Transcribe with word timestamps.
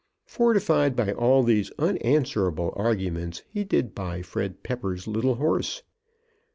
Fortified 0.25 0.95
by 0.95 1.11
all 1.13 1.43
these 1.43 1.71
unanswerable 1.77 2.73
arguments 2.75 3.43
he 3.47 3.63
did 3.63 3.93
buy 3.93 4.21
Mr. 4.21 4.25
Fred 4.25 4.63
Pepper's 4.63 5.05
little 5.05 5.35
horse. 5.35 5.83